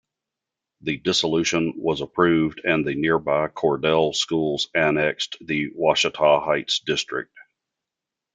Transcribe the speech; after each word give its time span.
The 0.81 0.97
dissolution 0.97 1.73
was 1.75 2.01
approved 2.01 2.61
and 2.65 2.83
the 2.83 2.95
nearby 2.95 3.49
Cordell 3.49 4.15
schools 4.15 4.67
annexed 4.73 5.37
the 5.41 5.69
Washita 5.75 6.39
Heights 6.43 6.79
district. 6.79 7.37